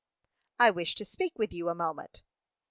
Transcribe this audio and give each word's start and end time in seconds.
"I 0.57 0.71
wish 0.71 0.95
to 0.95 1.05
speak 1.05 1.37
with 1.37 1.53
you 1.53 1.69
a 1.69 1.75
moment." 1.75 2.23